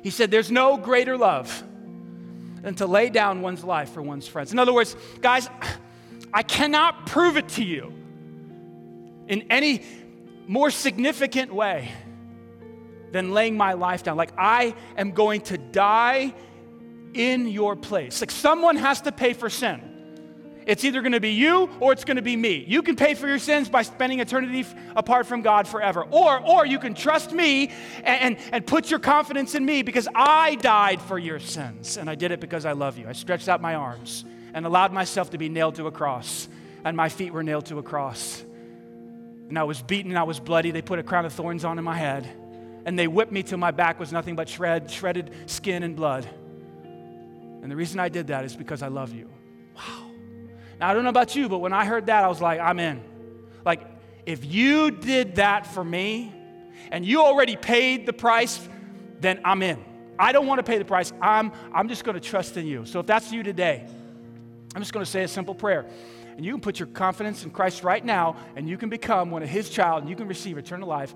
[0.02, 1.64] He said, There's no greater love
[2.62, 4.52] than to lay down one's life for one's friends.
[4.52, 5.48] In other words, guys,
[6.32, 7.92] I cannot prove it to you
[9.28, 9.84] in any
[10.46, 11.90] more significant way
[13.12, 14.16] than laying my life down.
[14.16, 16.34] Like, I am going to die
[17.14, 18.20] in your place.
[18.20, 19.88] Like, someone has to pay for sin.
[20.66, 22.62] It's either going to be you or it's going to be me.
[22.68, 26.04] You can pay for your sins by spending eternity f- apart from God forever.
[26.10, 27.72] Or, or you can trust me
[28.04, 31.96] and, and, and put your confidence in me because I died for your sins.
[31.96, 33.08] And I did it because I love you.
[33.08, 36.50] I stretched out my arms and allowed myself to be nailed to a cross.
[36.84, 38.44] And my feet were nailed to a cross.
[39.48, 40.70] And I was beaten and I was bloody.
[40.70, 42.28] They put a crown of thorns on in my head
[42.88, 46.26] and they whipped me till my back was nothing but shred, shredded skin and blood.
[46.82, 49.28] And the reason I did that is because I love you.
[49.76, 50.10] Wow.
[50.80, 52.80] Now, I don't know about you, but when I heard that, I was like, I'm
[52.80, 53.02] in.
[53.62, 53.82] Like,
[54.24, 56.32] if you did that for me
[56.90, 58.66] and you already paid the price,
[59.20, 59.84] then I'm in.
[60.18, 61.12] I don't want to pay the price.
[61.20, 62.86] I'm, I'm just going to trust in you.
[62.86, 63.86] So if that's you today,
[64.74, 65.84] I'm just going to say a simple prayer.
[66.38, 69.42] And you can put your confidence in Christ right now, and you can become one
[69.42, 71.14] of his child, and you can receive eternal life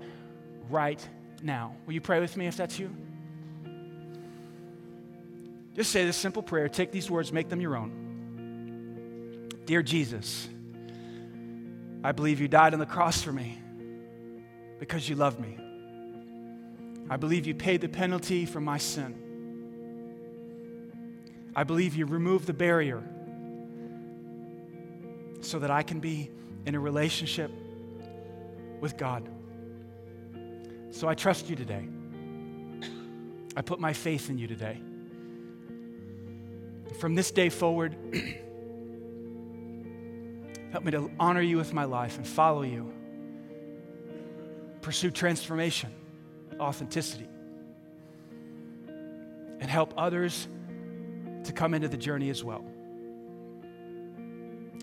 [0.69, 1.03] right
[1.43, 1.75] now.
[1.85, 2.89] Will you pray with me if that's you?
[5.75, 6.69] Just say this simple prayer.
[6.69, 9.49] Take these words, make them your own.
[9.65, 10.47] Dear Jesus,
[12.03, 13.59] I believe you died on the cross for me
[14.79, 15.57] because you loved me.
[17.09, 19.19] I believe you paid the penalty for my sin.
[21.55, 23.03] I believe you removed the barrier
[25.41, 26.31] so that I can be
[26.65, 27.51] in a relationship
[28.79, 29.27] with God.
[30.93, 31.87] So I trust you today.
[33.57, 34.79] I put my faith in you today.
[36.99, 37.95] From this day forward,
[40.71, 42.93] help me to honor you with my life and follow you.
[44.81, 45.91] Pursue transformation,
[46.59, 47.27] authenticity,
[48.87, 50.47] and help others
[51.43, 52.63] to come into the journey as well.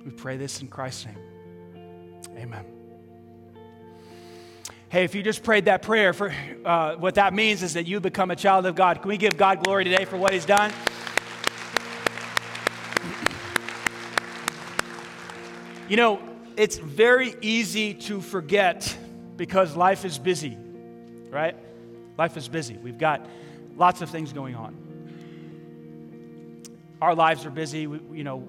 [0.05, 1.19] We pray this in Christ's name.
[2.37, 2.80] Amen
[4.91, 8.01] hey, if you just prayed that prayer, for uh, what that means is that you
[8.01, 9.01] become a child of God.
[9.01, 10.73] Can we give God glory today for what He's done?
[15.89, 16.21] You know,
[16.57, 18.97] it's very easy to forget
[19.37, 20.59] because life is busy,
[21.31, 21.57] right?
[22.19, 22.77] Life is busy.
[22.77, 23.27] We've got
[23.77, 24.77] lots of things going on.
[27.01, 28.47] Our lives are busy, we, you know,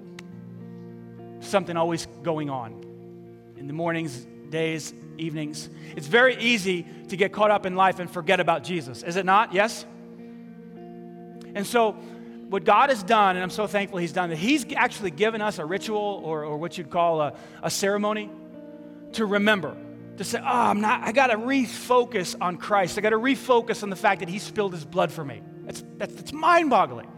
[1.39, 2.83] something always going on.
[3.57, 5.69] In the mornings, days, evenings.
[5.95, 9.25] It's very easy to get caught up in life and forget about Jesus, is it
[9.25, 9.53] not?
[9.53, 9.85] Yes?
[11.53, 15.11] And so, what God has done, and I'm so thankful He's done that, He's actually
[15.11, 18.29] given us a ritual or, or what you'd call a, a ceremony
[19.13, 19.75] to remember.
[20.17, 22.97] To say, oh, I'm not, I got to refocus on Christ.
[22.97, 25.41] I got to refocus on the fact that He spilled His blood for me.
[25.63, 27.09] That's, that's, that's mind boggling.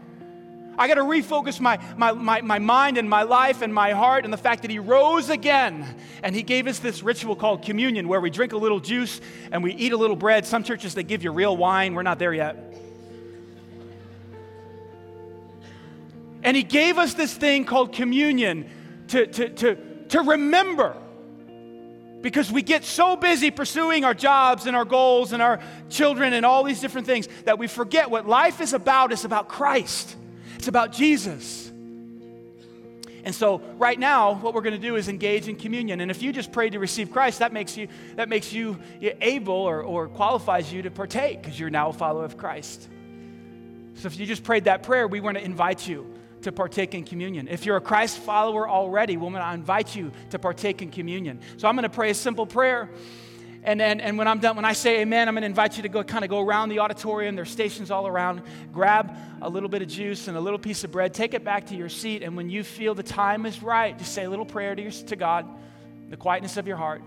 [0.78, 4.24] I got to refocus my, my, my, my mind and my life and my heart
[4.24, 5.96] and the fact that He rose again.
[6.22, 9.20] And He gave us this ritual called communion where we drink a little juice
[9.52, 10.46] and we eat a little bread.
[10.46, 11.94] Some churches, they give you real wine.
[11.94, 12.74] We're not there yet.
[16.42, 18.68] And He gave us this thing called communion
[19.08, 19.76] to, to, to,
[20.08, 20.96] to remember.
[22.20, 25.60] Because we get so busy pursuing our jobs and our goals and our
[25.90, 29.48] children and all these different things that we forget what life is about is about
[29.48, 30.16] Christ.
[30.64, 31.70] It's about Jesus.
[33.22, 36.00] And so right now, what we're going to do is engage in communion.
[36.00, 37.86] And if you just prayed to receive Christ, that makes you,
[38.16, 42.24] that makes you able or, or qualifies you to partake because you're now a follower
[42.24, 42.88] of Christ.
[43.96, 46.06] So if you just prayed that prayer, we want to invite you
[46.40, 47.46] to partake in communion.
[47.46, 51.40] If you're a Christ follower already, woman, I invite you to partake in communion.
[51.58, 52.88] So I'm going to pray a simple prayer.
[53.64, 55.82] And then, and when I'm done, when I say amen, I'm going to invite you
[55.84, 57.34] to go kind of go around the auditorium.
[57.34, 58.42] There's stations all around.
[58.72, 61.14] Grab a little bit of juice and a little piece of bread.
[61.14, 62.22] Take it back to your seat.
[62.22, 64.90] And when you feel the time is right, just say a little prayer to, your,
[64.90, 65.48] to God,
[66.10, 67.00] the quietness of your heart,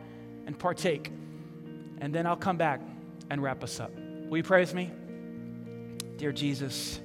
[0.48, 1.12] and partake.
[2.00, 2.82] And then I'll come back
[3.30, 3.92] and wrap us up.
[3.96, 4.92] Will you pray with me?
[6.18, 7.00] Dear Jesus,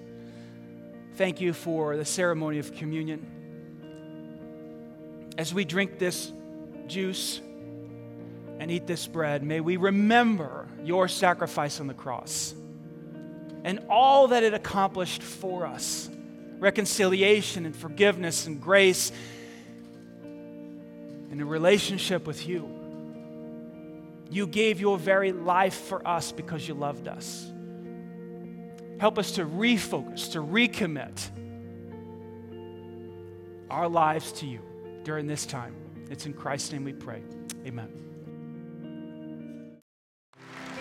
[1.17, 3.27] thank you for the ceremony of communion.
[5.37, 6.33] As we drink this
[6.87, 7.43] juice,
[8.63, 12.55] and eat this bread, may we remember your sacrifice on the cross
[13.65, 16.09] and all that it accomplished for us
[16.61, 19.11] reconciliation and forgiveness and grace
[20.23, 22.69] and a relationship with you.
[24.31, 27.51] You gave your very life for us because you loved us.
[29.01, 31.31] Help us to refocus, to recommit
[33.69, 34.61] our lives to you
[35.03, 35.75] during this time.
[36.11, 37.25] It's in Christ's name we pray.
[37.67, 38.12] Amen.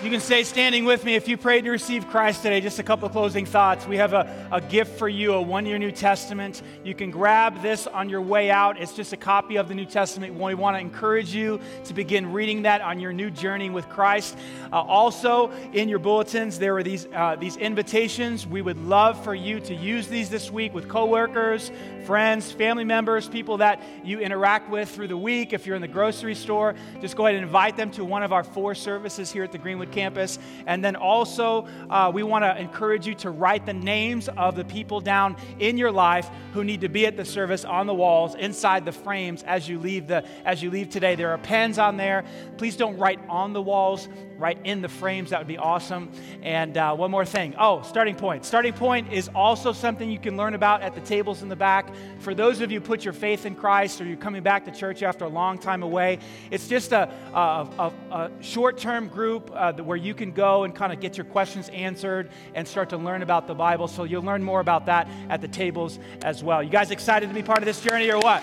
[0.04, 2.60] You can stay standing with me if you prayed to receive Christ today.
[2.60, 3.86] Just a couple closing thoughts.
[3.86, 6.64] We have a, a gift for you, a one year New Testament.
[6.84, 8.82] You can grab this on your way out.
[8.82, 10.34] It's just a copy of the New Testament.
[10.34, 14.36] We want to encourage you to begin reading that on your new journey with Christ.
[14.74, 18.48] Uh, also, in your bulletins, there are these, uh, these invitations.
[18.48, 21.72] We would love for you to use these this week with coworkers,
[22.08, 25.54] friends, family members, people that you interact with through the week.
[25.54, 28.34] If you're in the grocery store, just go ahead and invite them to one of
[28.34, 30.40] our four services here at the Greenwood campus.
[30.66, 34.66] And then also, uh, we want to encourage you to write the names of the
[34.66, 38.36] people down in your life who need to be at the service on the walls,
[38.36, 41.16] inside the frames as you leave the as you leave today.
[41.16, 42.24] There are pens on there.
[42.58, 44.08] Please don't write on the walls.
[44.42, 45.30] Write in the frames.
[45.30, 46.12] That would be awesome.
[46.42, 47.54] And uh, one more thing.
[47.60, 48.44] Oh, starting point.
[48.44, 51.94] Starting point is also something you can learn about at the tables in the back.
[52.18, 55.04] For those of you put your faith in Christ or you're coming back to church
[55.04, 56.18] after a long time away,
[56.50, 60.92] it's just a, a, a, a short-term group uh, where you can go and kind
[60.92, 63.88] of get your questions answered and start to learn about the Bible.
[63.88, 66.64] So you'll learn more about that at the tables as well.
[66.64, 68.42] You guys excited to be part of this journey or what?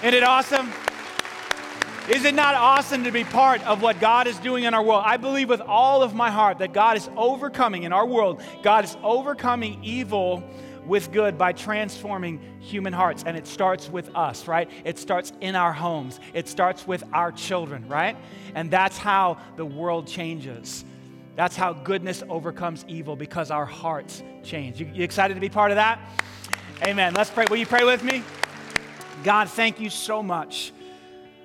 [0.00, 0.70] Isn't it awesome?
[2.08, 5.02] Is it not awesome to be part of what God is doing in our world?
[5.04, 8.86] I believe with all of my heart that God is overcoming in our world, God
[8.86, 10.42] is overcoming evil
[10.86, 13.24] with good by transforming human hearts.
[13.26, 14.70] And it starts with us, right?
[14.86, 18.16] It starts in our homes, it starts with our children, right?
[18.54, 20.86] And that's how the world changes.
[21.36, 24.80] That's how goodness overcomes evil because our hearts change.
[24.80, 26.00] You, you excited to be part of that?
[26.86, 27.12] Amen.
[27.12, 27.44] Let's pray.
[27.50, 28.22] Will you pray with me?
[29.24, 30.72] God, thank you so much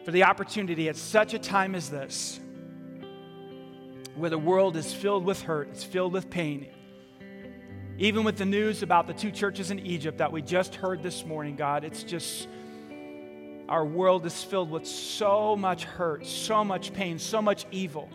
[0.03, 2.39] for the opportunity at such a time as this,
[4.15, 6.67] where the world is filled with hurt, it's filled with pain.
[7.97, 11.25] Even with the news about the two churches in Egypt that we just heard this
[11.25, 12.47] morning, God, it's just
[13.69, 18.09] our world is filled with so much hurt, so much pain, so much evil.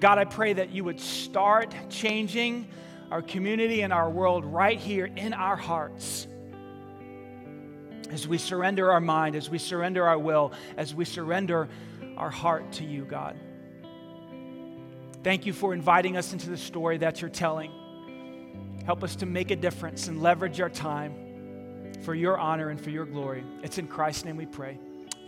[0.00, 2.68] God, I pray that you would start changing
[3.10, 6.28] our community and our world right here in our hearts
[8.10, 11.68] as we surrender our mind, as we surrender our will, as we surrender
[12.16, 13.36] our heart to you, God.
[15.22, 17.72] Thank you for inviting us into the story that you're telling.
[18.84, 22.90] Help us to make a difference and leverage our time for your honor and for
[22.90, 23.44] your glory.
[23.62, 24.78] It's in Christ's name we pray.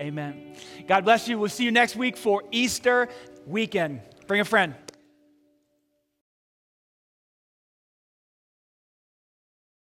[0.00, 0.56] Amen.
[0.88, 1.38] God bless you.
[1.38, 3.08] We'll see you next week for Easter
[3.46, 4.00] weekend.
[4.26, 4.74] Bring a friend.